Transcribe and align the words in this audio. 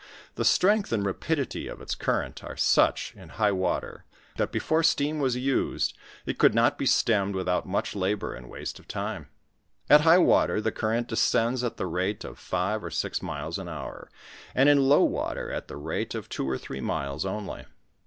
The 0.33 0.43
strength 0.43 0.91
and 0.91 1.05
rapidity 1.05 1.67
of 1.67 1.79
its 1.79 1.93
current 1.93 2.43
are 2.43 2.57
such 2.57 3.13
in 3.15 3.29
high 3.37 3.51
water, 3.51 4.05
that 4.37 4.51
before 4.51 4.81
steam 4.81 5.19
was 5.19 5.37
used, 5.37 5.95
it 6.25 6.39
could 6.39 6.55
not 6.55 6.75
be 6.79 6.87
stemmed 6.87 7.35
without 7.35 7.67
much 7.67 7.95
labor 7.95 8.33
and 8.33 8.49
waste 8.49 8.79
of 8.79 8.87
time. 8.87 9.27
At 9.91 10.01
high 10.01 10.17
water 10.17 10.59
the 10.59 10.71
current 10.71 11.07
descends 11.07 11.63
at 11.63 11.77
the 11.77 11.85
rate 11.85 12.23
of 12.23 12.39
five 12.39 12.83
or 12.83 12.89
six 12.89 13.21
miles 13.21 13.59
an 13.59 13.69
hour, 13.69 14.09
and 14.55 14.67
in 14.69 14.89
low 14.89 15.03
water 15.03 15.51
at 15.51 15.67
th'* 15.67 15.77
rate 15.77 16.15
of 16.15 16.29
two 16.29 16.49
or 16.49 16.57
three 16.57 16.81
miles 16.81 17.23
only. 17.23 17.65